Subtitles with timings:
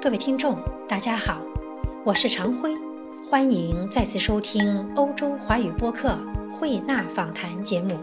[0.00, 0.56] 各位听众，
[0.88, 1.42] 大家好，
[2.04, 2.70] 我是常辉，
[3.28, 6.16] 欢迎再次收听欧洲华语播客
[6.52, 7.98] 慧纳访谈节目。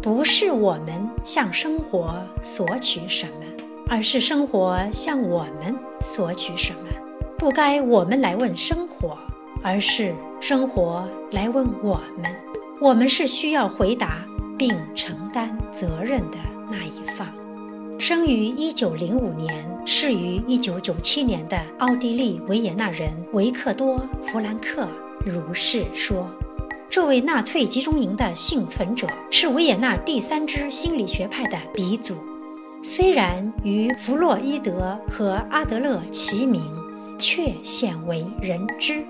[0.00, 3.44] 不是我们向生活索取什么，
[3.86, 6.88] 而是生活向我们索取什么。
[7.36, 9.18] 不该我们来问生活，
[9.62, 12.34] 而是生活来问我们。
[12.80, 14.24] 我们是需要回答
[14.56, 16.38] 并承担责任的
[16.70, 17.28] 那一方。
[18.08, 19.52] 生于一九零五年，
[19.84, 24.88] 逝于一九九七年的奥地利维也纳人维克多·弗兰克
[25.26, 26.26] 如是说。
[26.88, 32.14] 这位纳粹集中营的幸存者是维也纳第三支心理学派的鼻祖，
[32.82, 36.62] 虽然与弗洛伊德和阿德勒齐名，
[37.18, 39.04] 却鲜为人知。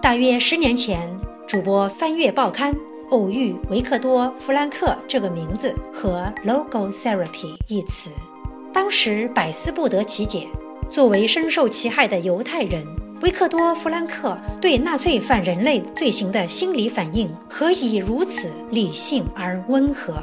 [0.00, 1.10] 大约十年前，
[1.44, 2.72] 主播翻阅报刊，
[3.10, 8.10] 偶遇维克多·弗兰克这个名字和 “logotherapy” 一词，
[8.74, 10.46] 当时百思不得其解。
[10.90, 12.86] 作为深受其害的犹太人。
[13.22, 20.22] 维克多·弗兰克对纳粹反人类罪行的心理反应何以如此理性而温和？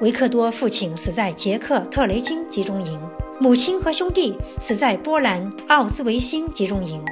[0.00, 3.00] 维克多父亲死在捷克特雷金集中营，
[3.38, 7.04] 母亲和兄弟死在波兰奥斯维辛集中营，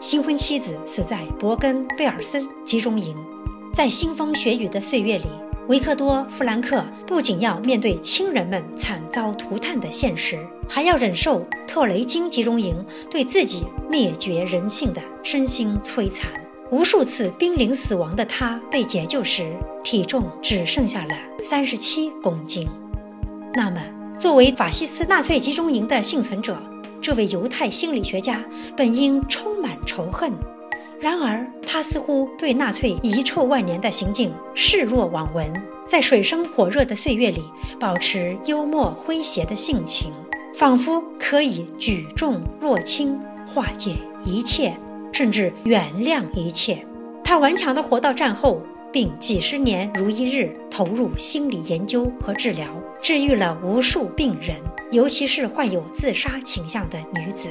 [0.00, 3.14] 新婚妻子死在伯根贝尔森集中营。
[3.74, 5.26] 在腥风血雨的岁月里。
[5.70, 10.36] 维克多·弗兰克不仅要面对亲人们惨遭涂炭的现实，
[10.68, 16.28] 还要忍受特雷金集中营对自己灭绝人性的身心摧残。
[16.72, 19.54] 无数次濒临死亡的他被解救时，
[19.84, 22.68] 体重只剩下了三十七公斤。
[23.54, 23.80] 那么，
[24.18, 26.60] 作为法西斯纳粹集中营的幸存者，
[27.00, 28.44] 这位犹太心理学家
[28.76, 30.32] 本应充满仇恨。
[31.00, 35.50] 然而，他似乎对纳粹遗臭万年的行径视若罔闻，
[35.86, 37.42] 在水深火热的岁月里
[37.78, 40.12] 保持幽默诙谐的性情，
[40.54, 44.76] 仿佛可以举重若轻，化解一切，
[45.10, 46.84] 甚至原谅一切。
[47.24, 48.60] 他顽强地活到战后，
[48.92, 52.68] 并几十年如一日投入心理研究和治疗，
[53.00, 54.54] 治愈了无数病人，
[54.90, 57.48] 尤其是患有自杀倾向的女子。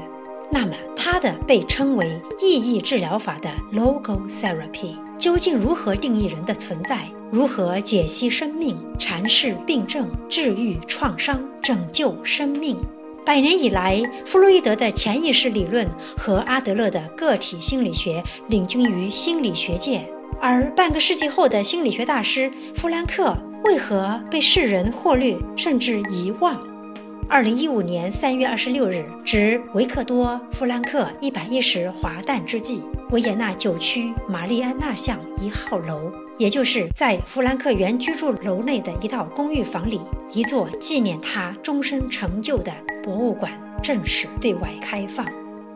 [0.51, 7.09] 那么，它的被称为意义治疗法的 logotherapy 究竟如何定义人的存在？
[7.31, 12.75] 如何解析生命、阐释病症、治愈创伤、拯救生命？
[13.23, 15.87] 百年以来，弗洛伊德的潜意识理论
[16.17, 20.03] 和阿德勒的个体心理学领军于心理学界，
[20.41, 26.59] 而半个世纪后的心理学大师弗兰克为何被世人忽略甚至遗忘？
[27.31, 32.81] 二零一五年三月二十六日，值维克多·弗兰克一百一十华诞之际，
[33.11, 40.01] 维也纳九区玛丽安娜巷一号楼，也就是在弗兰克原居住楼内的一套公寓房里，
[40.33, 42.73] 一座纪念他终身成就的
[43.03, 43.51] 博物馆
[43.83, 45.23] 正式对外开放。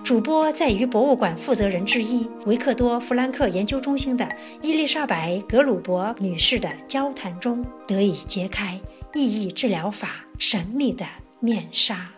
[0.03, 4.27] 主播在与博物馆负责人之一维克多·弗兰克研究中心的
[4.63, 8.81] 伊丽莎白·格鲁伯女士的交谈中，得以揭开
[9.13, 11.05] 意义治疗法神秘的。
[11.43, 12.09] 面纱。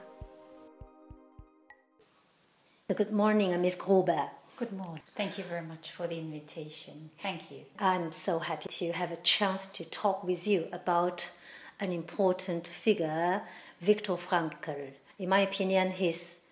[2.87, 4.29] Good morning, Miss Gruber.
[4.55, 5.01] Good morning.
[5.17, 7.09] Thank you very much for the invitation.
[7.23, 7.61] Thank you.
[7.79, 11.31] I'm so happy to have a chance to talk with you about
[11.79, 13.41] an important figure,
[13.81, 14.91] Viktor Frankl.
[15.17, 16.45] In my opinion, he's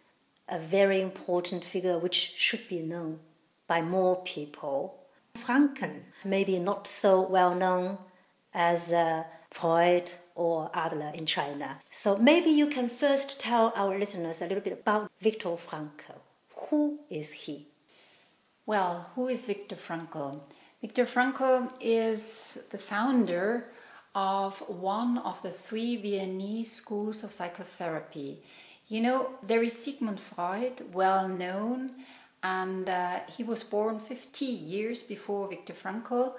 [0.50, 3.20] a very important figure which should be known
[3.68, 4.96] by more people.
[5.38, 8.00] Frankl, maybe not so well known
[8.52, 11.80] as uh, Freud or Adler in China.
[11.92, 16.18] So maybe you can first tell our listeners a little bit about Viktor Frankl.
[16.70, 17.68] Who is he?
[18.66, 20.42] Well, who is Viktor Frankl?
[20.82, 23.68] Viktor Frankl is the founder
[24.16, 28.42] of one of the three Viennese schools of psychotherapy.
[28.88, 31.92] You know, there is Sigmund Freud, well known,
[32.42, 36.34] and uh, he was born 50 years before Viktor Frankl,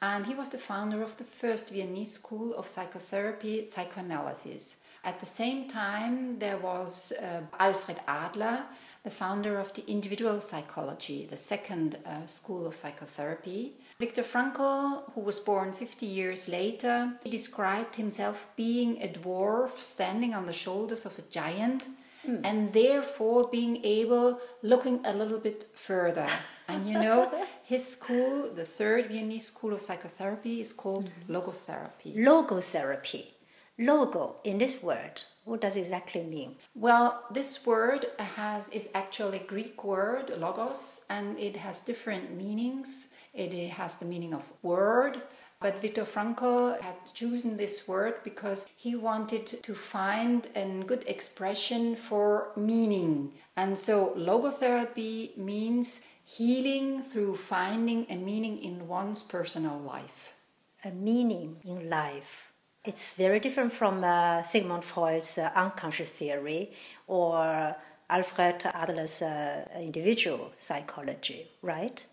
[0.00, 4.76] and he was the founder of the first Viennese school of psychotherapy, psychoanalysis.
[5.04, 8.64] At the same time, there was uh, Alfred Adler,
[9.04, 13.74] the founder of the individual psychology, the second uh, school of psychotherapy.
[13.98, 20.34] Viktor Frankl, who was born 50 years later, he described himself being a dwarf standing
[20.34, 21.88] on the shoulders of a giant
[22.28, 22.40] mm.
[22.44, 26.28] and therefore being able looking a little bit further.
[26.70, 27.32] And you know
[27.64, 31.34] his school the third viennese school of psychotherapy is called mm-hmm.
[31.34, 32.10] logotherapy.
[32.14, 33.24] Logotherapy.
[33.78, 36.56] Logo in this word what does exactly mean?
[36.74, 43.08] Well this word has is actually a greek word logos and it has different meanings.
[43.32, 45.22] It has the meaning of word
[45.60, 51.96] But Viktor Frankl had chosen this word because he wanted to find a good expression
[51.96, 53.32] for meaning.
[53.56, 60.34] And so logotherapy means healing through finding a meaning in one's personal life.
[60.84, 62.52] A meaning in life.
[62.84, 66.70] It's very different from uh, Sigmund Freud's uh, unconscious theory
[67.08, 67.74] or
[68.08, 72.06] Alfred Adler's uh, individual psychology, right?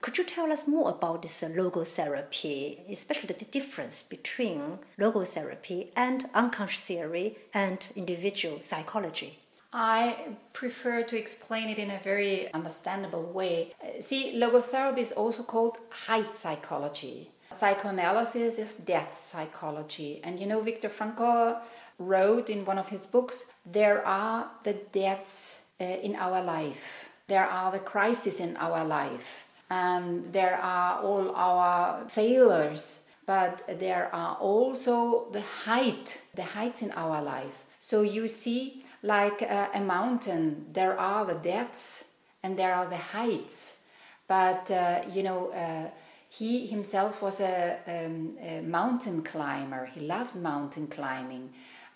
[0.00, 6.30] Could you tell us more about this uh, logotherapy, especially the difference between logotherapy and
[6.34, 9.40] unconscious theory and individual psychology?
[9.72, 13.74] I prefer to explain it in a very understandable way.
[13.82, 17.30] Uh, see, logotherapy is also called height psychology.
[17.52, 20.20] Psychoanalysis is death psychology.
[20.22, 21.58] And you know, Viktor Frankl
[21.98, 27.46] wrote in one of his books there are the deaths uh, in our life, there
[27.46, 34.36] are the crises in our life and there are all our failures but there are
[34.36, 37.64] also the height the heights in our life.
[37.78, 42.08] So you see like a, a mountain there are the depths
[42.42, 43.80] and there are the heights.
[44.26, 45.90] But uh, you know uh,
[46.30, 49.90] he himself was a, um, a mountain climber.
[49.94, 51.50] He loved mountain climbing.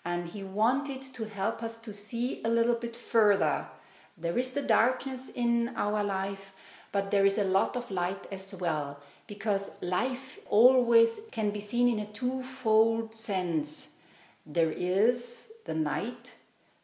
[0.05, 3.67] And he wanted to help us to see a little bit further.
[4.17, 6.53] There is the darkness in our life
[6.93, 11.89] but there is a lot of light as well because life always can be seen
[11.89, 13.95] in a twofold sense.
[14.45, 16.35] There is the night,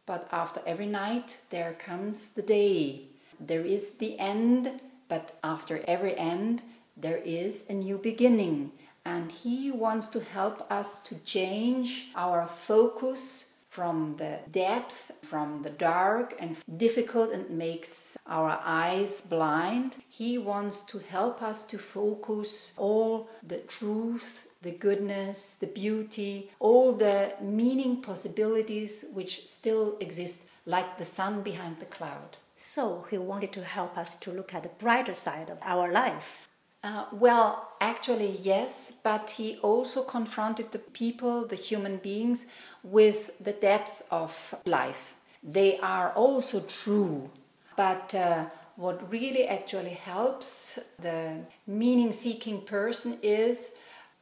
[0.06, 3.04] but after every night there comes the day.
[3.40, 6.64] There is the end, but after every end
[6.98, 8.72] there is a new beginning.
[9.06, 13.49] And He wants to help us to change our focus
[13.80, 19.96] from the depth, from the dark and difficult and makes our eyes blind.
[20.10, 26.92] He wants to help us to focus all the truth, the goodness, the beauty, all
[26.92, 32.36] the meaning possibilities which still exist, like the sun behind the cloud.
[32.58, 36.49] So he wanted to help us to look at the brighter side of our life.
[36.82, 42.48] Uh, well, actually, yes, but he also confronted the people, the human beings,
[42.84, 45.16] with the depth of life.
[45.44, 47.30] They are also true,
[47.76, 48.46] but uh,
[48.78, 53.74] what really actually helps the meaning seeking person is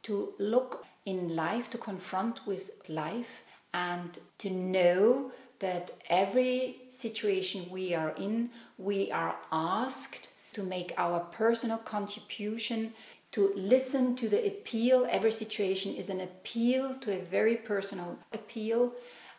[0.02, 5.30] to look in life, to confront with life, and to know
[5.60, 12.92] that every situation we are in, we are asked to make our personal contribution,
[13.30, 15.06] to listen to the appeal.
[15.08, 18.92] Every situation is an appeal to a very personal appeal.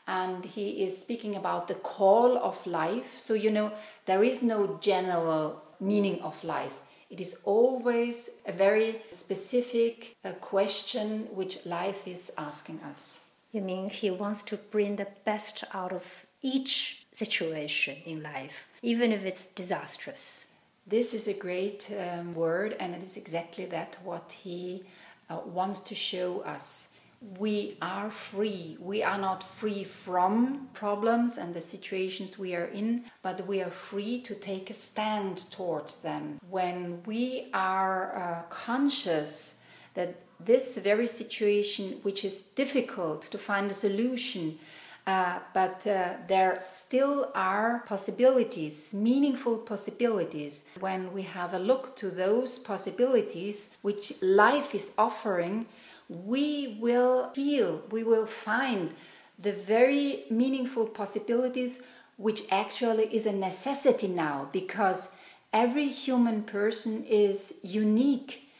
[0.07, 3.17] And he is speaking about the call of life.
[3.17, 3.73] So, you know,
[4.05, 6.79] there is no general meaning of life.
[7.09, 13.19] It is always a very specific uh, question which life is asking us.
[13.51, 19.11] You mean he wants to bring the best out of each situation in life, even
[19.11, 20.48] if it's disastrous?
[20.89, 24.85] This is a great um, word, and it is exactly that what he
[25.29, 26.89] uh, wants to show us.
[27.37, 28.75] We are free.
[28.79, 33.69] We are not free from problems and the situations we are in, but we are
[33.69, 36.39] free to take a stand towards them.
[36.49, 39.59] When we are uh, conscious
[39.93, 44.57] that this very situation, which is difficult to find a solution,
[45.09, 52.11] uh, but uh, there still are possibilities, meaningful possibilities, when we have a look to
[52.11, 55.65] those possibilities which life is offering.
[56.09, 58.93] We will feel, we will find
[59.39, 61.81] the very meaningful possibilities,
[62.17, 65.09] which actually is a necessity now because
[65.51, 68.51] every human person is unique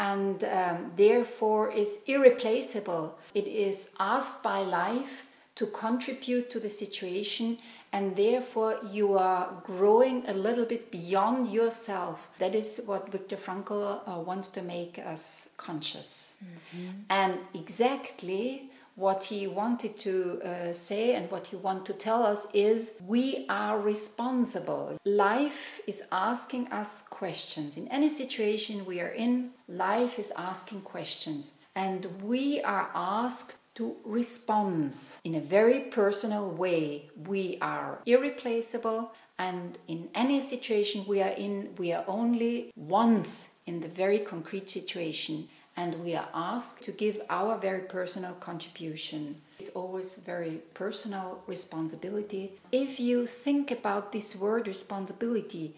[0.00, 3.18] and um, therefore is irreplaceable.
[3.34, 5.26] It is asked by life
[5.58, 7.58] to contribute to the situation
[7.92, 12.30] and therefore you are growing a little bit beyond yourself.
[12.38, 16.36] That is what viktor frankl uh, wants to make us conscious.
[16.38, 16.90] Mm-hmm.
[17.10, 22.48] and exactly what he wanted to uh, say and what he wanted to tell us
[22.52, 24.96] is we are responsible.
[25.04, 27.76] Life is asking us questions.
[27.76, 31.54] In any situation we are in life is asking questions.
[31.76, 34.92] And we are asked to respond
[35.22, 37.08] in a very personal way.
[37.26, 43.80] We are irreplaceable, and in any situation we are in, we are only once in
[43.80, 49.40] the very concrete situation, and we are asked to give our very personal contribution.
[49.60, 52.54] It's always very personal responsibility.
[52.72, 55.76] If you think about this word responsibility,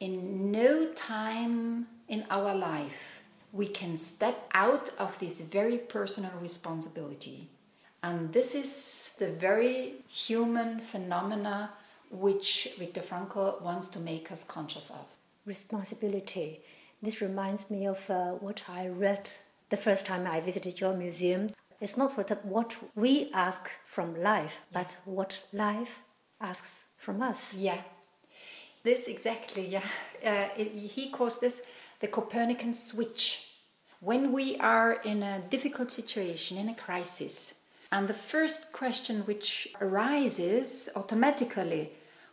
[0.00, 3.21] in no time in our life
[3.52, 7.48] we can step out of this very personal responsibility.
[8.02, 11.70] And this is the very human phenomena
[12.10, 15.04] which Viktor Frankl wants to make us conscious of.
[15.44, 16.60] Responsibility.
[17.02, 19.30] This reminds me of uh, what I read
[19.68, 21.50] the first time I visited your museum.
[21.80, 24.80] It's not what, what we ask from life, yeah.
[24.80, 26.02] but what life
[26.40, 27.54] asks from us.
[27.54, 27.78] Yeah,
[28.84, 29.82] this exactly, yeah.
[30.24, 31.62] Uh, it, he calls this
[32.02, 33.48] the Copernican switch.
[34.00, 39.68] When we are in a difficult situation, in a crisis, and the first question which
[39.80, 41.92] arises automatically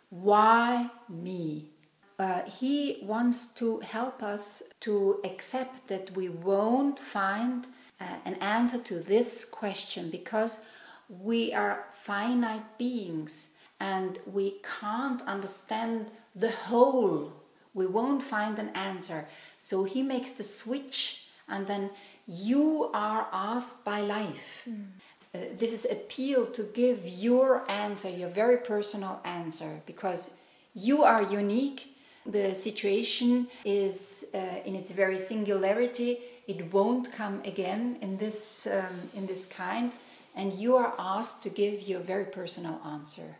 [0.09, 1.69] why me?
[2.17, 7.67] Uh, he wants to help us to accept that we won't find
[8.01, 10.61] uh, an answer to this question because
[11.07, 17.38] we are finite beings and we can't understand the whole.
[17.73, 19.27] We won't find an answer.
[19.57, 21.91] So he makes the switch, and then
[22.27, 24.67] you are asked by life.
[24.69, 24.85] Mm.
[25.33, 30.33] Uh, this is appeal to give your answer, your very personal answer, because
[30.73, 31.95] you are unique.
[32.25, 36.19] The situation is uh, in its very singularity.
[36.47, 39.91] It won't come again in this um, in this kind,
[40.35, 43.37] and you are asked to give your very personal answer.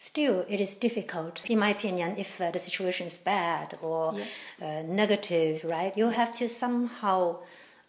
[0.00, 4.24] Still, it is difficult, in my opinion, if uh, the situation is bad or yeah.
[4.62, 5.96] uh, negative, right?
[5.96, 7.38] You have to somehow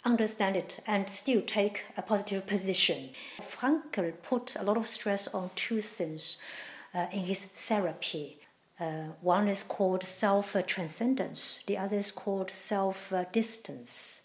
[0.03, 3.09] understand it and still take a positive position.
[3.39, 6.39] Frankl put a lot of stress on two things
[6.95, 8.39] uh, in his therapy.
[8.79, 14.23] Uh, one is called self transcendence, the other is called self distance.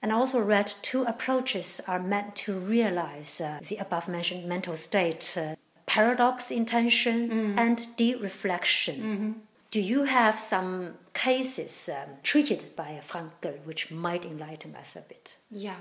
[0.00, 4.76] And I also read two approaches are meant to realize uh, the above mentioned mental
[4.76, 5.54] state uh,
[5.92, 7.58] paradox intention mm.
[7.58, 8.96] and de-reflection.
[8.96, 9.32] Mm-hmm.
[9.70, 15.36] Do you have some cases um, treated by Frankl which might enlighten us a bit?
[15.50, 15.80] Yeah,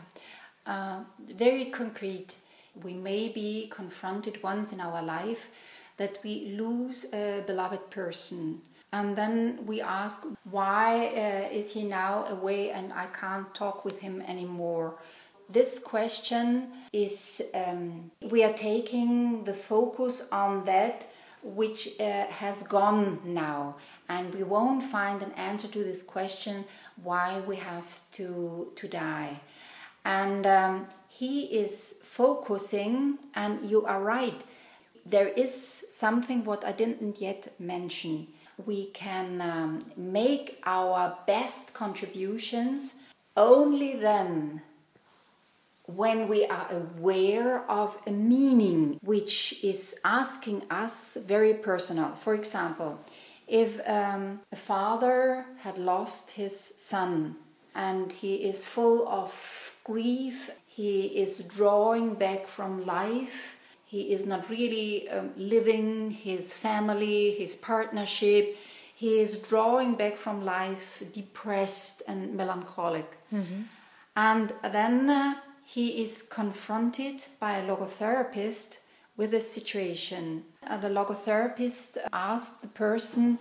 [0.66, 1.04] uh,
[1.46, 2.36] very concrete.
[2.84, 5.44] We may be confronted once in our life
[5.96, 8.62] that we lose a beloved person
[8.94, 14.00] and then we ask why uh, is he now away and i can't talk with
[14.00, 14.98] him anymore
[15.52, 21.08] this question is um, we are taking the focus on that
[21.44, 23.76] which uh, has gone now.
[24.08, 26.66] And we won't find an answer to this question
[27.04, 29.40] why we have to to die.
[30.06, 34.42] And um, he is focusing and you are right.
[35.06, 38.28] There is something what i didn't yet mention.
[38.66, 42.96] We can um, make our best contributions
[43.36, 44.62] only then
[45.96, 52.16] when we are aware of a meaning which is asking us very personal.
[52.24, 53.00] For example,
[53.48, 57.36] if um, a father had lost his son
[57.76, 59.32] and he is full of
[59.84, 63.58] grief, he is drawing back from life,
[63.92, 68.58] he is not really um, living his family, his partnership.
[68.96, 73.18] He is drawing back from life, depressed and melancholic.
[73.34, 73.64] Mm-hmm.
[74.16, 75.34] And then uh,
[75.64, 78.80] he is confronted by a logotherapist
[79.18, 80.44] with a situation.
[80.66, 83.38] Uh, the logotherapist asked the person,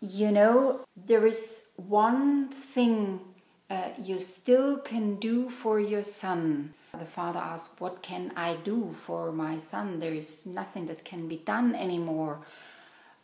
[0.00, 3.20] You know, there is one thing
[3.68, 6.74] uh, you still can do for your son.
[6.98, 10.00] The father asked, What can I do for my son?
[10.00, 12.40] There is nothing that can be done anymore.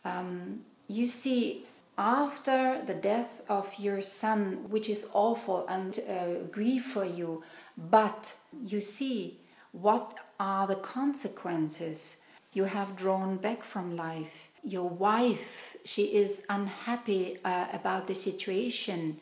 [0.05, 1.65] Um, you see,
[1.97, 7.43] after the death of your son, which is awful and uh, grief for you,
[7.77, 9.39] but you see
[9.71, 12.17] what are the consequences.
[12.53, 14.49] You have drawn back from life.
[14.63, 19.19] Your wife, she is unhappy uh, about the situation.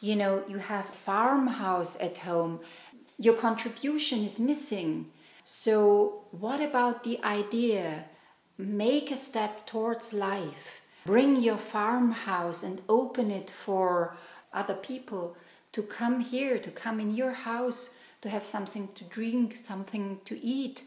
[0.00, 2.60] You know, you have farmhouse at home.
[3.18, 5.06] Your contribution is missing.
[5.44, 8.06] So, what about the idea?
[8.58, 14.16] Make a step towards life bring your farmhouse and open it for
[14.52, 15.36] other people
[15.72, 20.42] to come here, to come in your house, to have something to drink, something to
[20.44, 20.84] eat.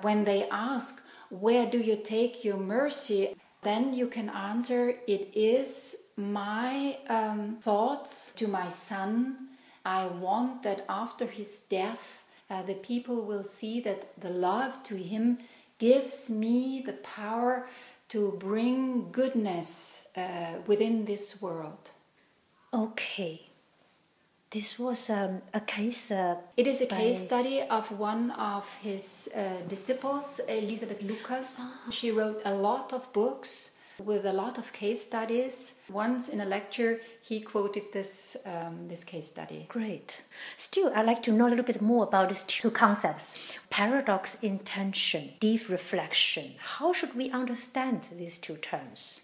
[0.00, 3.36] When they ask, Where do you take your mercy?
[3.62, 9.48] then you can answer, It is my um, thoughts to my son.
[9.84, 14.96] I want that after his death, uh, the people will see that the love to
[14.96, 15.38] him
[15.78, 17.66] gives me the power
[18.08, 21.92] to bring goodness uh, within this world.
[22.74, 23.51] Okay.
[24.52, 26.10] This was um, a case.
[26.10, 31.56] Uh, it is a case study of one of his uh, disciples, Elisabeth Lukas.
[31.58, 31.90] Oh.
[31.90, 35.76] She wrote a lot of books with a lot of case studies.
[35.88, 39.64] Once in a lecture, he quoted this um, this case study.
[39.70, 40.22] Great.
[40.58, 45.30] Still, I'd like to know a little bit more about these two concepts: paradox intention,
[45.40, 46.56] de-reflection.
[46.58, 49.22] How should we understand these two terms?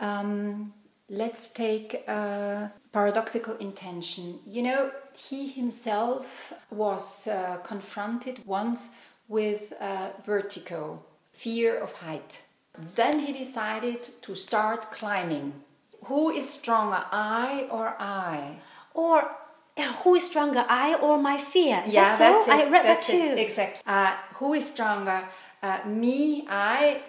[0.00, 0.74] Um,
[1.08, 4.38] let's take a paradoxical intention.
[4.46, 8.90] You know, he himself was uh, confronted once
[9.28, 12.42] with uh, vertigo, fear of height.
[12.94, 15.52] Then he decided to start climbing.
[16.04, 18.58] Who is stronger, I or I?
[18.94, 19.30] Or
[19.76, 21.82] yeah, who is stronger, I or my fear?
[21.86, 22.52] Is yeah, that that's it.
[22.54, 23.32] I read that's that too.
[23.32, 23.38] It.
[23.38, 23.82] Exactly.
[23.86, 25.24] Uh, who is stronger,
[25.62, 27.00] uh, me, I,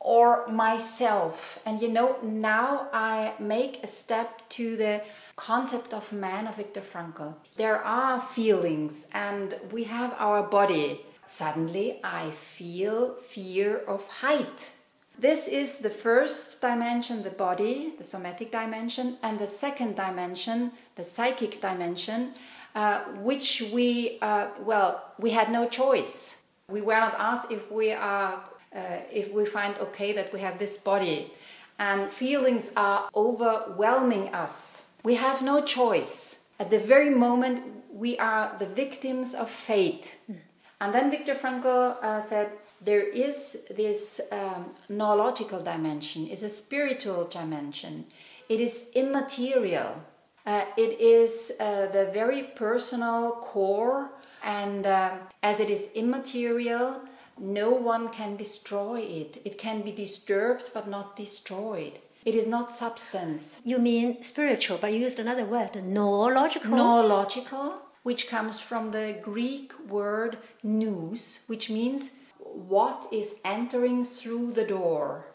[0.00, 1.60] or myself?
[1.66, 5.02] And you know, now I make a step to the
[5.36, 7.34] concept of man of Viktor Frankl.
[7.56, 11.00] There are feelings, and we have our body.
[11.24, 14.70] Suddenly, I feel fear of height.
[15.18, 21.02] This is the first dimension, the body, the somatic dimension, and the second dimension, the
[21.02, 22.34] psychic dimension,
[22.76, 26.42] uh, which we, uh, well, we had no choice.
[26.68, 30.58] We were not asked if we are, uh, if we find okay that we have
[30.58, 31.32] this body,
[31.78, 34.86] and feelings are overwhelming us.
[35.04, 36.44] We have no choice.
[36.58, 40.16] At the very moment, we are the victims of fate.
[40.30, 40.36] Mm.
[40.80, 47.24] And then Viktor Frankl uh, said, there is this um, noological dimension, is a spiritual
[47.24, 48.04] dimension.
[48.48, 50.02] It is immaterial.
[50.46, 54.10] Uh, it is uh, the very personal core,
[54.42, 57.00] and uh, as it is immaterial,
[57.40, 59.40] no one can destroy it.
[59.44, 61.98] It can be disturbed but not destroyed.
[62.24, 63.62] It is not substance.
[63.64, 66.70] You mean spiritual, but you used another word, noological.
[66.70, 74.64] Noological, which comes from the Greek word nous, which means what is entering through the
[74.64, 75.34] door.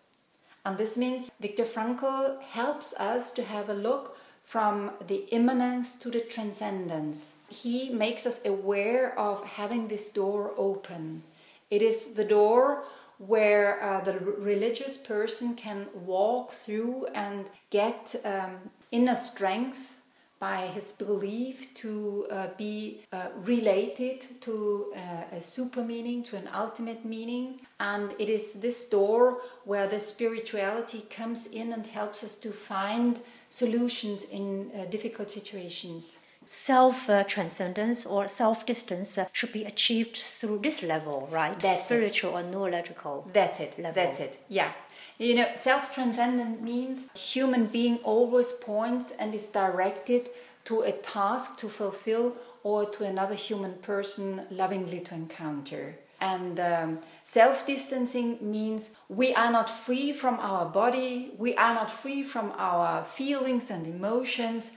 [0.66, 6.10] And this means Viktor Frankl helps us to have a look from the immanence to
[6.10, 7.34] the transcendence.
[7.50, 11.24] He makes us aware of having this door open.
[11.70, 12.84] It is the door
[13.18, 20.00] where uh, the religious person can walk through and get um, inner strength
[20.40, 26.50] by his belief to uh, be uh, related to uh, a super meaning, to an
[26.54, 27.62] ultimate meaning.
[27.80, 33.22] And it is this door where the spirituality comes in and helps us to find
[33.48, 36.20] solutions in uh, difficult situations.
[36.48, 41.60] Self transcendence or self distance should be achieved through this level, right?
[41.60, 42.46] That's Spiritual it.
[42.46, 43.32] or noological.
[43.34, 43.78] That's it.
[43.80, 44.04] Level.
[44.04, 44.40] That's it.
[44.50, 44.72] Yeah.
[45.20, 50.30] You know, self transcendent means human being always points and is directed
[50.66, 55.96] to a task to fulfill or to another human person lovingly to encounter.
[56.20, 61.92] And um, self distancing means we are not free from our body, we are not
[61.92, 64.72] free from our feelings and emotions,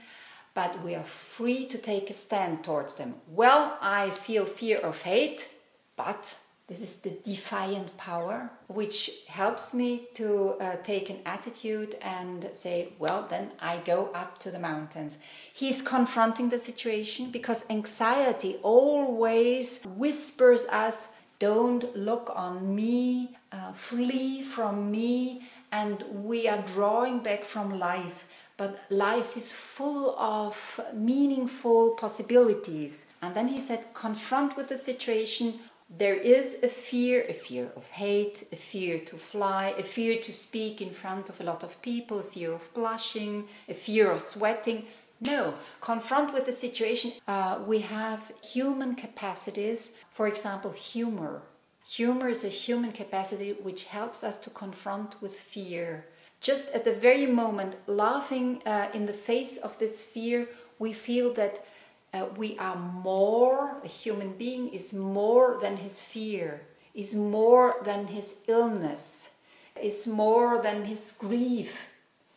[0.57, 3.13] but we are free to take a stand towards them.
[3.27, 5.53] Well, I feel fear of hate,
[5.95, 6.35] but
[6.67, 12.93] this is the defiant power, which helps me to uh, take an attitude and say,
[12.97, 15.19] well, then I go up to the mountains.
[15.53, 24.41] He's confronting the situation because anxiety always whispers us, don't look on me, uh, flee
[24.41, 28.25] from me, and we are drawing back from life.
[28.57, 33.07] But life is full of meaningful possibilities.
[33.21, 37.89] And then he said, confront with the situation there is a fear a fear of
[37.91, 41.81] hate, a fear to fly, a fear to speak in front of a lot of
[41.81, 44.85] people, a fear of blushing, a fear of sweating.
[45.21, 47.13] No, confront with the situation.
[47.27, 51.41] Uh, we have human capacities, for example, humor.
[51.89, 56.05] Humor is a human capacity which helps us to confront with fear.
[56.39, 60.47] Just at the very moment, laughing uh, in the face of this fear,
[60.79, 61.65] we feel that
[62.13, 66.61] uh, we are more, a human being is more than his fear,
[66.93, 69.35] is more than his illness,
[69.81, 71.87] is more than his grief,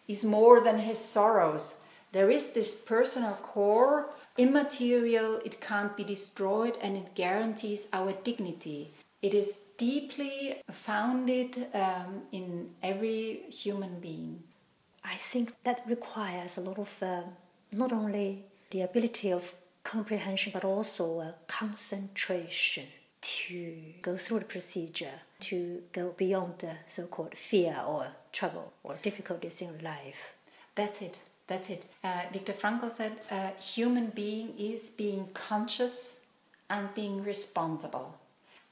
[0.09, 1.81] is more than his sorrows.
[2.13, 8.93] There is this personal core, immaterial, it can't be destroyed, and it guarantees our dignity.
[9.23, 14.43] It is deeply founded um, in every human being.
[15.05, 17.23] I think that requires a lot of uh,
[17.73, 22.87] not only the ability of comprehension but also a concentration
[23.21, 29.61] to go through the procedure to go beyond the so-called fear or trouble or difficulties
[29.61, 30.35] in life.
[30.75, 31.21] That's it.
[31.47, 31.85] That's it.
[32.05, 36.21] Uh, viktor frankl said a human being is being conscious
[36.69, 38.15] and being responsible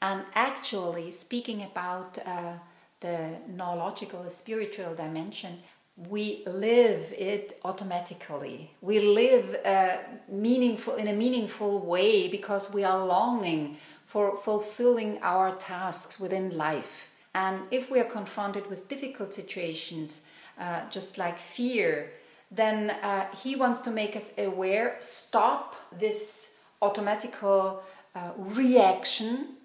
[0.01, 2.55] and actually speaking about uh,
[3.01, 5.59] the noological, spiritual dimension,
[5.97, 8.71] we live it automatically.
[8.81, 9.97] We live uh,
[10.29, 17.09] meaningful in a meaningful way because we are longing for fulfilling our tasks within life.
[17.35, 20.25] And if we are confronted with difficult situations,
[20.59, 22.13] uh, just like fear,
[22.51, 27.83] then uh, he wants to make us aware, stop this automatical
[28.15, 29.58] uh, reaction,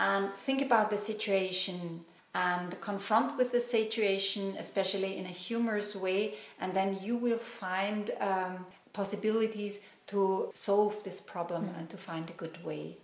[0.00, 6.34] and think about the situation and confront with the situation, especially in a humorous way,
[6.60, 11.78] and then you will find um, possibilities to solve this problem mm.
[11.78, 12.96] and to find a good way.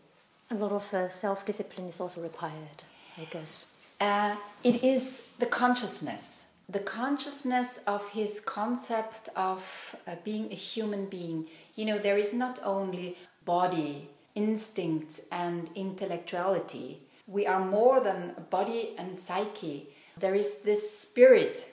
[0.50, 2.84] A lot of uh, self discipline is also required,
[3.18, 3.72] I guess.
[4.00, 11.06] Uh, it is the consciousness, the consciousness of his concept of uh, being a human
[11.06, 11.46] being.
[11.74, 18.94] You know, there is not only body, instincts, and intellectuality we are more than body
[18.98, 19.88] and psyche.
[20.18, 21.70] There is this spirit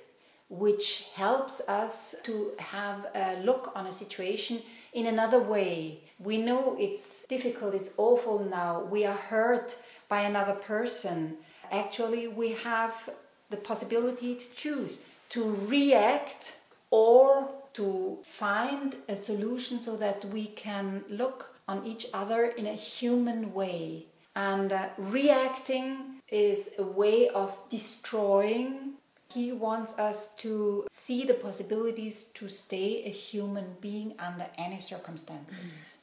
[0.49, 4.61] which helps us to have a look on a situation
[4.93, 6.01] in another way.
[6.19, 9.77] We know it's difficult, it's awful now, we are hurt
[10.09, 11.37] by another person.
[11.71, 13.09] Actually, we have
[13.49, 16.57] the possibility to choose to react
[16.89, 22.73] or to find a solution so that we can look on each other in a
[22.73, 24.05] human way.
[24.35, 25.85] And uh, reacting
[26.29, 28.93] is a way of destroying.
[29.33, 35.99] He wants us to see the possibilities to stay a human being under any circumstances.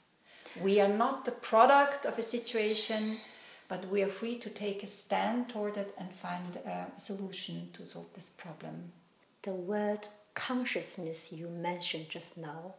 [0.56, 0.62] Mm.
[0.62, 3.18] We are not the product of a situation,
[3.68, 7.84] but we are free to take a stand toward it and find a solution to
[7.84, 8.92] solve this problem.
[9.42, 12.74] The word consciousness you mentioned just now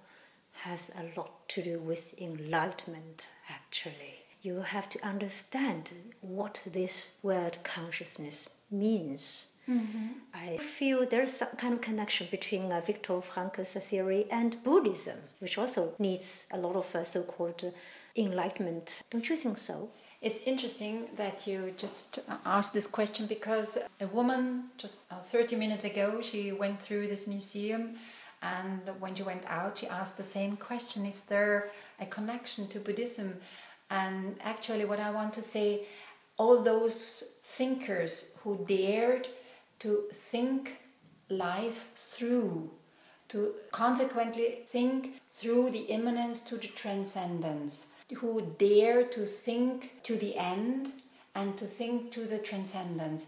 [0.64, 7.58] has a lot to do with enlightenment, actually you have to understand what this word
[7.64, 9.48] consciousness means.
[9.68, 10.08] Mm-hmm.
[10.34, 15.58] I feel there's some kind of connection between uh, Viktor Frankl's theory and Buddhism, which
[15.58, 17.70] also needs a lot of uh, so called uh,
[18.16, 19.04] enlightenment.
[19.12, 19.92] Don't you think so?
[20.22, 25.56] It's interesting that you just uh, asked this question because a woman just uh, 30
[25.56, 27.96] minutes ago she went through this museum
[28.42, 32.80] and when she went out she asked the same question is there a connection to
[32.80, 33.38] Buddhism?
[33.90, 35.86] And actually, what I want to say,
[36.38, 39.28] all those thinkers who dared
[39.80, 40.80] to think
[41.30, 42.70] life through,
[43.30, 50.36] to consequently think through the immanence to the transcendence, who dare to think to the
[50.38, 50.92] end
[51.40, 53.28] and to think to the transcendence.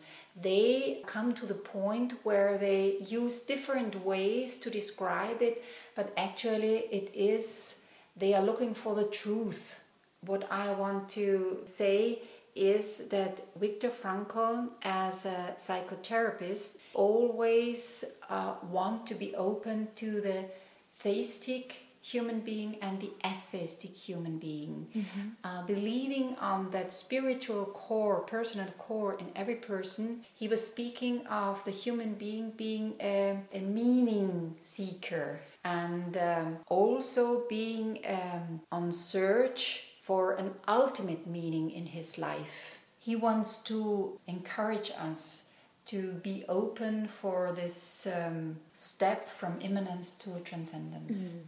[0.49, 5.63] They come to the point where they use different ways to describe it,
[5.95, 7.83] but actually, it is
[8.15, 9.81] they are looking for the truth
[10.25, 12.19] what I want to say
[12.55, 20.45] is that Viktor Frankl, as a psychotherapist, always uh, want to be open to the
[20.95, 25.29] theistic human being and the atheistic human being, mm-hmm.
[25.43, 30.21] uh, believing on that spiritual core, personal core in every person.
[30.33, 37.43] He was speaking of the human being being a, a meaning seeker and um, also
[37.47, 42.79] being um, on search for an ultimate meaning in his life.
[42.99, 45.49] He wants to encourage us
[45.85, 51.29] to be open for this um, step from immanence to transcendence.
[51.29, 51.41] Mm.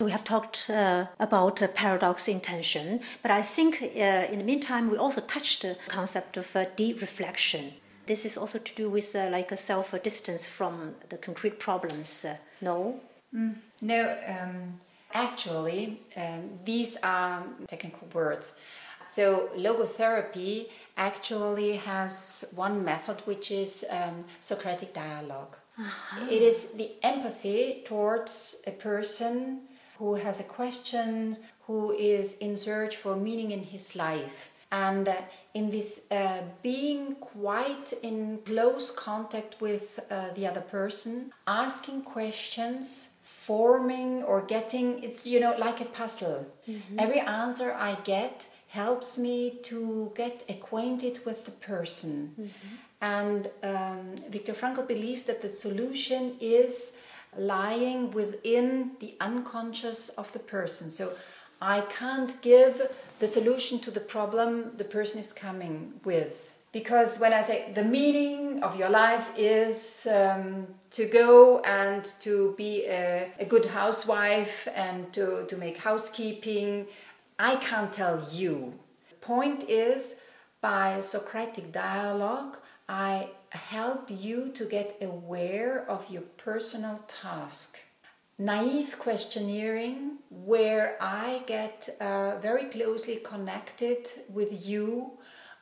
[0.00, 4.90] We have talked uh, about uh, paradox intention, but I think uh, in the meantime
[4.90, 7.74] we also touched the concept of uh, de-reflection.
[8.06, 12.24] This is also to do with uh, like a self distance from the concrete problems.
[12.24, 13.00] Uh, no.
[13.34, 13.54] Mm.
[13.80, 14.16] No.
[14.28, 14.80] Um,
[15.16, 18.56] Actually, um, these are technical words.
[19.06, 26.26] So, logotherapy actually has one method which is um, Socratic dialog uh-huh.
[26.30, 29.62] It is the empathy towards a person
[29.98, 34.52] who has a question, who is in search for meaning in his life.
[34.72, 35.16] And uh,
[35.54, 43.14] in this uh, being quite in close contact with uh, the other person, asking questions
[43.44, 46.98] forming or getting it's you know like a puzzle mm-hmm.
[46.98, 52.74] every answer i get helps me to get acquainted with the person mm-hmm.
[53.02, 56.94] and um, viktor frankl believes that the solution is
[57.38, 61.12] lying within the unconscious of the person so
[61.60, 62.82] i can't give
[63.18, 67.84] the solution to the problem the person is coming with because when I say the
[67.84, 74.66] meaning of your life is um, to go and to be a, a, good housewife
[74.74, 76.86] and to, to make housekeeping,
[77.38, 78.74] I can't tell you.
[79.20, 80.16] Point is,
[80.60, 82.56] by Socratic dialogue,
[82.88, 87.78] I help you to get aware of your personal task.
[88.38, 89.94] Naive questionnaire,
[90.28, 95.12] where I get uh, very closely connected with you,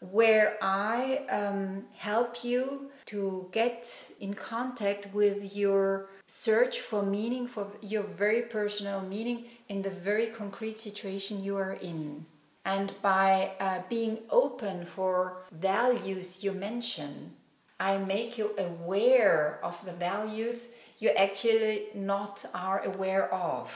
[0.00, 7.66] where I um, help you to get in contact with your search for meaning, for
[7.82, 12.24] your very personal meaning in the very concrete situation you are in.
[12.64, 17.32] And by uh, being open for values you mention,
[17.88, 20.56] I make you aware of the values
[20.98, 23.66] you actually not are aware of.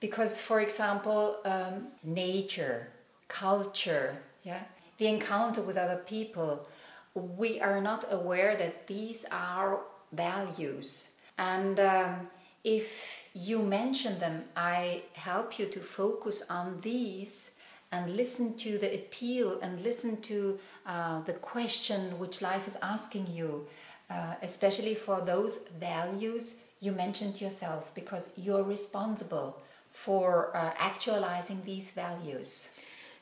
[0.00, 2.88] Because, for example, um, nature,
[3.28, 4.08] culture,
[4.42, 4.62] yeah,
[4.98, 6.66] the encounter with other people,
[7.14, 9.80] we are not aware that these are
[10.12, 12.28] values and um,
[12.64, 17.52] if you mention them, I help you to focus on these
[17.92, 23.26] and listen to the appeal and listen to uh, the question which life is asking
[23.28, 23.66] you,
[24.10, 31.90] uh, especially for those values you mentioned yourself, because you're responsible for uh, actualizing these
[31.90, 32.72] values.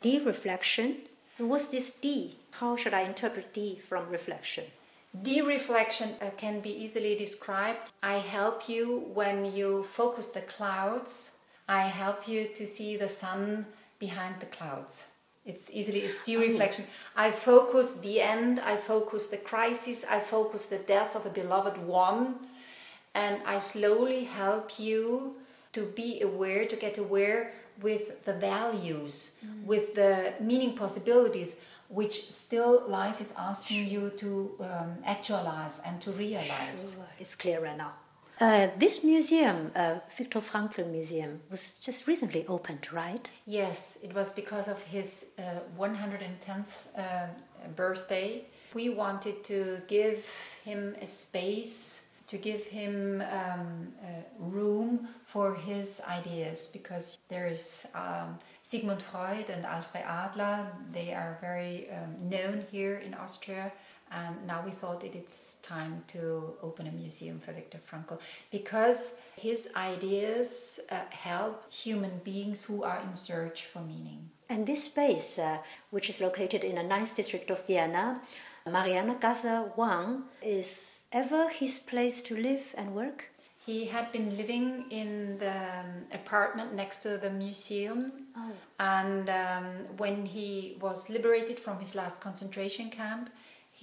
[0.00, 0.96] D reflection.
[1.38, 2.36] What's this D?
[2.50, 4.64] How should I interpret D from reflection?
[5.22, 7.92] De-reflection uh, can be easily described.
[8.02, 11.36] I help you when you focus the clouds.
[11.68, 13.66] I help you to see the sun
[14.06, 14.94] behind the clouds.
[15.50, 16.84] It's easily it's de-reflection.
[16.88, 17.24] Oh.
[17.26, 18.52] I focus the end.
[18.72, 19.98] I focus the crisis.
[20.16, 22.24] I focus the death of a beloved one,
[23.14, 25.04] and I slowly help you
[25.76, 27.40] to be aware, to get aware
[27.86, 29.14] with the values,
[29.44, 29.66] mm.
[29.72, 31.50] with the meaning possibilities
[31.88, 34.28] which still life is asking you to
[34.60, 36.80] um, actualize and to realize.
[36.96, 37.08] Sure.
[37.22, 37.92] It's clear right now.
[38.40, 43.30] Uh, this museum, uh, Viktor Frankl Museum, was just recently opened, right?
[43.46, 47.26] Yes, it was because of his uh, 110th uh,
[47.76, 48.44] birthday.
[48.74, 50.26] We wanted to give
[50.64, 53.92] him a space, to give him um,
[54.38, 57.86] room for his ideas, because there is.
[57.94, 63.70] Um, Sigmund Freud and Alfred Adler, they are very um, known here in Austria.
[64.14, 68.20] And now we thought it is time to open a museum for Viktor Frankl
[68.52, 74.30] because his ideas uh, help human beings who are in search for meaning.
[74.48, 75.58] And this space, uh,
[75.90, 78.20] which is located in the ninth district of Vienna,
[78.66, 83.30] Marianengasse 1, is ever his place to live and work?
[83.66, 88.52] He had been living in the um, apartment next to the museum, oh.
[88.78, 89.64] and um,
[89.96, 93.30] when he was liberated from his last concentration camp,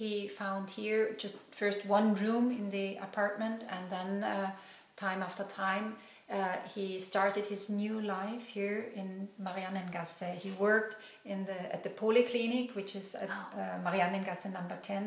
[0.02, 4.50] he found here just first one room in the apartment, and then uh,
[4.96, 5.86] time after time
[6.30, 10.30] uh, he started his new life here in Marianengasse.
[10.44, 13.60] He worked in the at the polyclinic, which is at oh.
[13.60, 15.04] uh, Marianengasse number ten.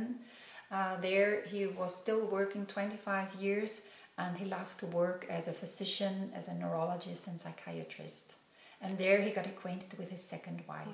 [0.71, 3.83] Uh, there he was still working 25 years
[4.17, 8.35] and he loved to work as a physician, as a neurologist, and psychiatrist.
[8.81, 10.87] And there he got acquainted with his second wife.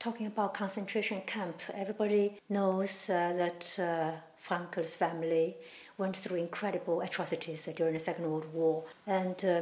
[0.00, 5.58] Talking about concentration camp, everybody knows uh, that uh, Frankl's family
[5.98, 9.60] went through incredible atrocities during the Second World War, and uh,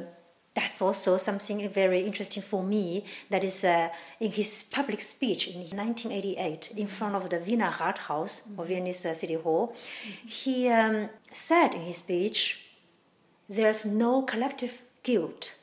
[0.54, 3.04] that's also something very interesting for me.
[3.30, 3.88] That is, uh,
[4.20, 8.60] in his public speech in 1988 in front of the Wiener Rathaus, mm-hmm.
[8.60, 10.28] or Viennese uh, City Hall, mm-hmm.
[10.28, 12.64] he um, said in his speech
[13.48, 15.56] there's no collective guilt.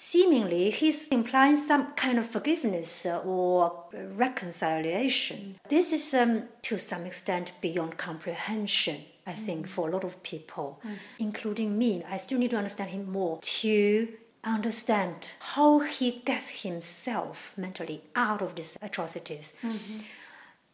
[0.00, 5.56] Seemingly, he's implying some kind of forgiveness or reconciliation.
[5.68, 9.00] This is, um, to some extent, beyond comprehension.
[9.26, 9.74] I think mm-hmm.
[9.74, 10.98] for a lot of people, mm.
[11.18, 14.08] including me, I still need to understand him more to
[14.44, 19.56] understand how he gets himself mentally out of these atrocities.
[19.62, 19.98] Mm-hmm.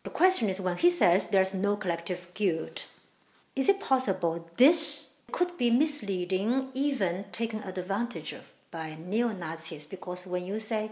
[0.03, 2.89] The question is when he says there's no collective guilt,
[3.57, 9.85] is it possible this could be misleading, even taken advantage of by neo Nazis.
[9.95, 10.91] Because when you say,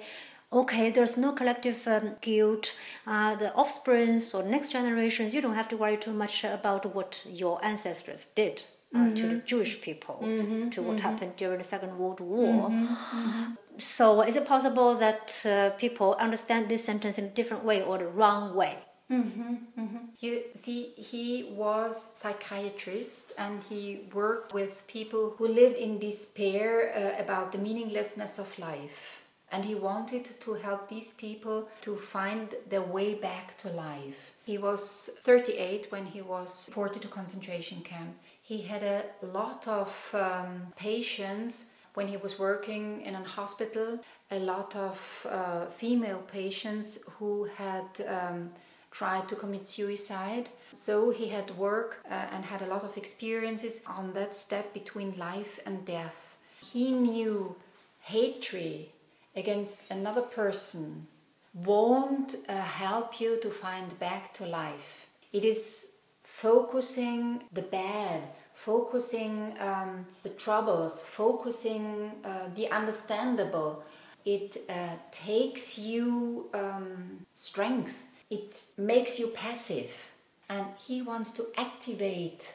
[0.60, 2.74] okay, there's no collective um, guilt,
[3.06, 7.12] uh, the offsprings or next generations, you don't have to worry too much about what
[7.42, 8.56] your ancestors did.
[8.94, 9.14] Uh, mm-hmm.
[9.14, 10.68] To the Jewish people, mm-hmm.
[10.68, 11.08] to what mm-hmm.
[11.08, 12.68] happened during the Second World War.
[12.68, 12.84] Mm-hmm.
[12.84, 13.52] Mm-hmm.
[13.78, 17.96] So, is it possible that uh, people understand this sentence in a different way or
[17.96, 18.76] the wrong way?
[19.10, 19.96] Mm-hmm, mm-hmm.
[20.16, 27.22] He, see, he was psychiatrist and he worked with people who lived in despair uh,
[27.22, 29.24] about the meaninglessness of life.
[29.50, 34.32] And he wanted to help these people to find their way back to life.
[34.46, 38.16] He was 38 when he was deported to concentration camp.
[38.40, 44.38] He had a lot of um, patients when he was working in a hospital, a
[44.38, 48.50] lot of uh, female patients who had um,
[48.92, 50.48] tried to commit suicide.
[50.72, 55.18] So he had work uh, and had a lot of experiences on that step between
[55.18, 56.38] life and death.
[56.60, 57.56] He knew
[58.00, 58.86] hatred
[59.34, 61.08] against another person
[61.54, 65.06] won't uh, help you to find back to life.
[65.32, 65.92] It is
[66.24, 68.22] focusing the bad,
[68.54, 73.84] focusing um, the troubles, focusing uh, the understandable.
[74.24, 80.10] It uh, takes you um, strength, it makes you passive.
[80.48, 82.54] And he wants to activate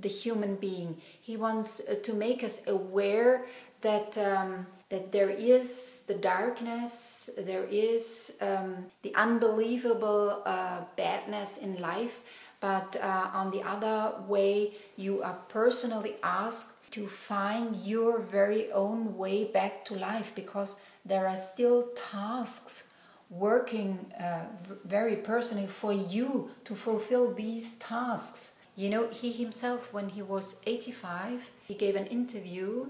[0.00, 1.00] the human being.
[1.20, 3.46] He wants uh, to make us aware
[3.82, 11.80] that um, that there is the darkness, there is um, the unbelievable uh, badness in
[11.80, 12.20] life,
[12.60, 19.16] but uh, on the other way, you are personally asked to find your very own
[19.16, 22.88] way back to life because there are still tasks
[23.30, 24.44] working uh,
[24.84, 28.54] very personally for you to fulfill these tasks.
[28.76, 32.86] You know, he himself, when he was 85, he gave an interview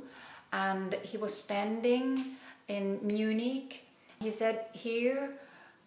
[0.52, 2.36] and he was standing
[2.68, 3.84] in Munich.
[4.20, 5.34] He said, Here,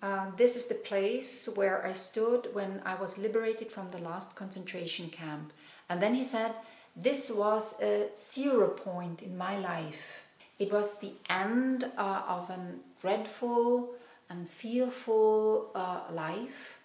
[0.02, 4.36] uh, this is the place where I stood when I was liberated from the last
[4.36, 5.52] concentration camp.
[5.90, 6.54] And then he said,
[6.96, 10.24] This was a zero point in my life.
[10.58, 12.60] It was the end uh, of a
[13.02, 13.96] dreadful
[14.30, 16.80] and fearful uh, life,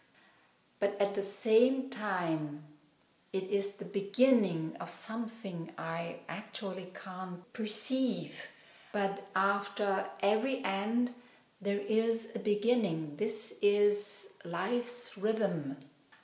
[0.80, 2.64] but at the same time,
[3.32, 8.46] it is the beginning of something I actually can't perceive.
[8.92, 11.10] But after every end,
[11.60, 13.16] there is a beginning.
[13.16, 15.76] This is life's rhythm.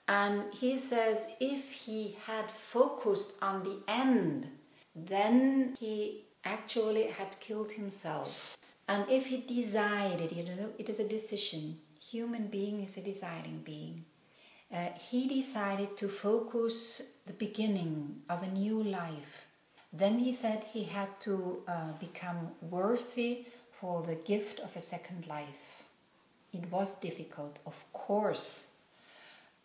[0.06, 4.48] And he says if he had focused on the end,
[4.94, 8.56] then he actually had killed himself.
[8.90, 11.79] And if he decided, you know, it is a decision.
[12.12, 14.05] Human being is a deciding being
[14.72, 19.46] uh, he decided to focus the beginning of a new life.
[19.92, 25.26] Then he said he had to uh, become worthy for the gift of a second
[25.26, 25.83] life.
[26.53, 28.68] It was difficult, of course,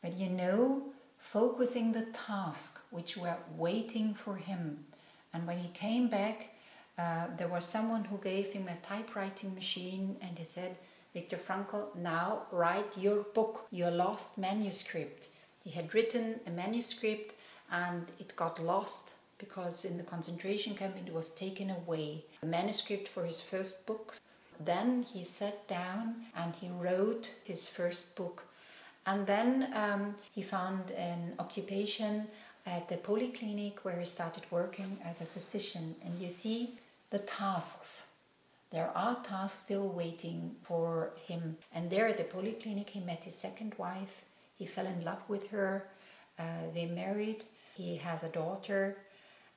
[0.02, 0.84] but you know,
[1.20, 4.86] focusing the task which were waiting for him.
[5.34, 6.55] And when he came back,
[6.98, 10.76] uh, there was someone who gave him a typewriting machine and he said,
[11.14, 15.30] Viktor Frankl, now write your book, your lost manuscript.
[15.64, 17.36] He had written a manuscript
[17.72, 22.26] and it got lost because in the concentration camp it was taken away.
[22.42, 24.16] The manuscript for his first book.
[24.64, 28.46] Then he sat down and he wrote his first book.
[29.06, 32.28] And then um, he found an occupation
[32.66, 35.96] at the polyclinic where he started working as a physician.
[36.04, 36.78] And you see
[37.10, 38.08] the tasks
[38.76, 41.58] there are tasks still waiting for him.
[41.74, 44.26] And there at the polyclinic, he met his second wife.
[44.58, 45.88] He fell in love with her.
[46.38, 47.46] Uh, they married.
[47.76, 48.98] He has a daughter.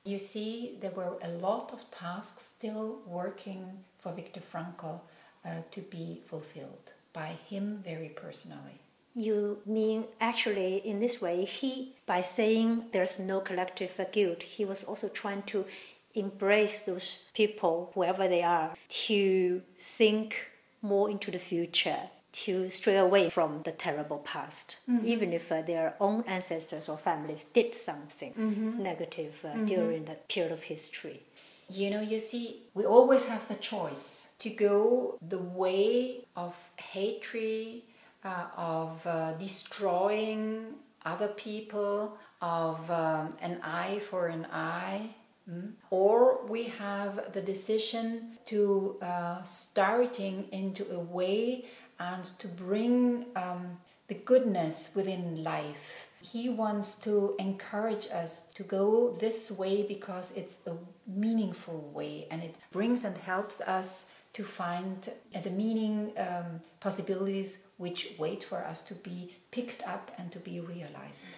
[0.05, 5.01] You see, there were a lot of tasks still working for Viktor Frankl
[5.45, 8.79] uh, to be fulfilled by him very personally.
[9.15, 14.85] You mean actually in this way, he, by saying there's no collective guilt, he was
[14.85, 15.65] also trying to
[16.15, 20.47] embrace those people, whoever they are, to think
[20.81, 25.05] more into the future, to stray away from the terrible past, mm-hmm.
[25.05, 28.83] even if uh, their own ancestors or families did something mm-hmm.
[28.83, 29.65] negative uh, mm-hmm.
[29.65, 31.21] during that period of history.
[31.69, 37.81] You know, you see, we always have the choice to go the way of hatred,
[38.23, 40.73] uh, of uh, destroying
[41.05, 45.09] other people, of um, an eye for an eye,
[45.49, 45.73] Mm.
[45.89, 51.65] Or we have the decision to uh, starting into a way
[51.99, 56.07] and to bring um, the goodness within life.
[56.21, 60.75] He wants to encourage us to go this way because it's a
[61.07, 65.09] meaningful way and it brings and helps us to find
[65.43, 70.59] the meaning um, possibilities which wait for us to be picked up and to be
[70.59, 71.37] realized.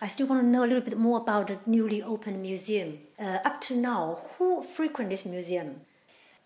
[0.00, 2.98] I still want to know a little bit more about the newly opened museum.
[3.18, 5.80] Uh, up to now, who frequent this museum?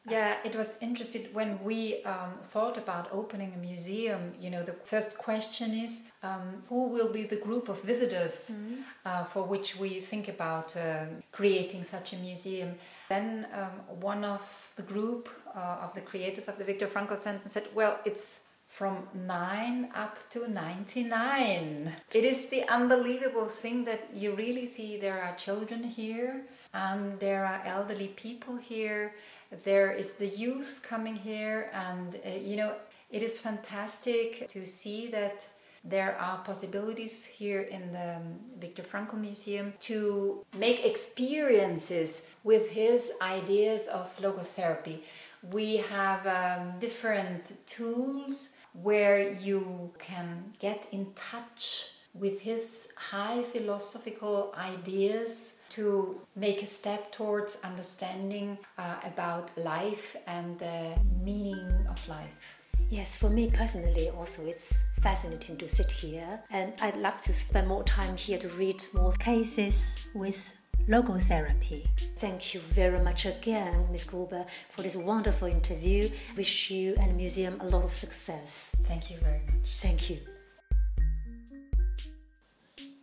[0.09, 4.33] Yeah, it was interesting when we um, thought about opening a museum.
[4.41, 8.81] You know, the first question is um, who will be the group of visitors mm-hmm.
[9.05, 12.77] uh, for which we think about uh, creating such a museum.
[13.11, 17.49] Then um, one of the group uh, of the creators of the Viktor Frankl Center
[17.49, 18.41] said, "Well, it's
[18.81, 21.93] from 9 up to 99.
[22.15, 27.45] It is the unbelievable thing that you really see there are children here and there
[27.45, 29.17] are elderly people here.
[29.65, 32.73] There is the youth coming here, and uh, you know,
[33.11, 35.47] it is fantastic to see that
[35.83, 38.21] There are possibilities here in the
[38.59, 44.99] Viktor Frankl Museum to make experiences with his ideas of logotherapy.
[45.43, 54.53] We have um, different tools where you can get in touch with his high philosophical
[54.59, 62.61] ideas to make a step towards understanding uh, about life and the meaning of life.
[62.89, 67.69] Yes, for me personally, also it's fascinating to sit here, and I'd love to spend
[67.69, 70.55] more time here to read more cases with
[70.90, 71.88] logotherapy.
[72.20, 74.06] Thank you very much again, Ms.
[74.06, 76.10] Gruber, for this wonderful interview.
[76.38, 78.76] Wish you and the museum a lot of success.
[78.88, 79.80] Thank you very much.
[79.82, 80.18] Thank you.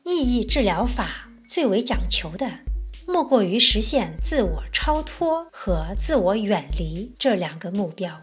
[0.04, 2.60] 意义治疗法最为讲求的，
[3.06, 8.20] 莫过于实现自我超脱和自我远离这两个目标。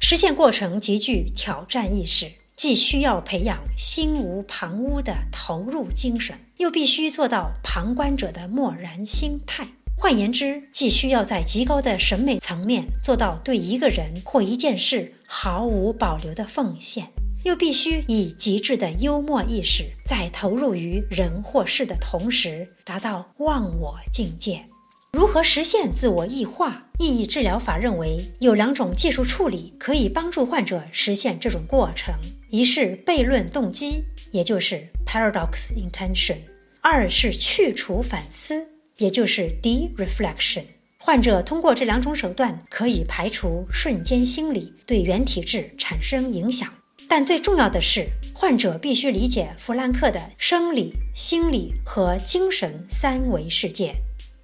[0.00, 9.67] 实现过程极具挑战意识， 既需要培养心无旁骛的投入精神，又必须做到旁观者的漠然心态。
[9.95, 17.09] 换言之，既需要在极高的审美层面做到对一个人或一件事毫无保留的奉献，
[17.43, 24.65] 又必须以极致的幽默意识，在投入于人或事的同时，达到忘我境界。
[25.13, 26.85] 如何实现自我异化？
[26.99, 32.15] 意义治疗法认为有两种技术处理可以帮助患者实现这种过程：
[32.49, 36.37] 一是悖论动机，也就是 paradox intention；
[36.81, 38.65] 二是去除反思，
[38.97, 40.63] 也就是 de-reflection。
[40.97, 46.73] 患者通过这两种手段可以排除瞬间心理对原体质产生影响。
[47.09, 53.93] 但最重要的是，患者必须理解弗兰克的生理、心理和精神三维世界。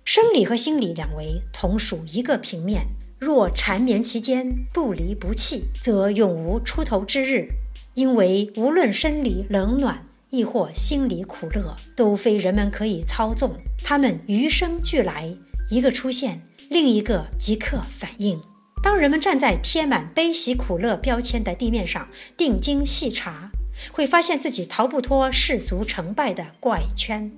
[0.04, 2.86] 生理和心理两维同属一个平面，
[3.18, 7.48] 若缠绵其间不离不弃，则永无出头之日。
[7.94, 15.36] 因为无论生理冷暖，亦或心理苦乐，都非人们可以操纵，它们与生俱来，
[15.70, 18.42] 一个出现，另一个即刻反应。
[18.82, 23.52] 当人们站在贴满悲喜苦乐标签的地面上定睛细查，
[23.92, 27.32] 会发现自己逃不脱世俗成败的怪圈，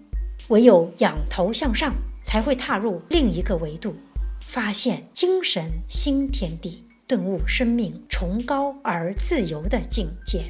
[0.47, 1.93] 唯有仰头向上。
[2.28, 3.95] 才会踏入另一个维度，
[4.39, 10.43] 发现精神新天地，顿悟生命崇高而自由的境界。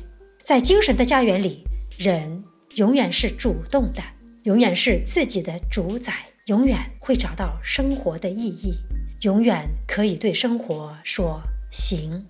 [0.43, 1.63] 在精神的家园里，
[1.97, 2.43] 人
[2.75, 4.01] 永远是主动的，
[4.43, 6.13] 永远是自己的主宰，
[6.45, 8.75] 永远会找到生活的意义，
[9.21, 11.41] 永远可以对生活说
[11.71, 12.25] “行”。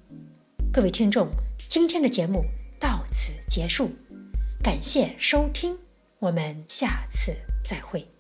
[0.72, 1.30] 各位听众，
[1.68, 2.44] 今天的节目
[2.80, 3.92] 到此结束，
[4.64, 5.78] 感谢收听，
[6.20, 8.15] 我们下次再会。